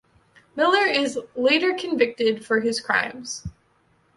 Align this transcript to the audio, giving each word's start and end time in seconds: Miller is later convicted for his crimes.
Miller 0.55 0.83
is 0.87 1.19
later 1.35 1.75
convicted 1.75 2.43
for 2.43 2.59
his 2.59 2.79
crimes. 2.79 3.45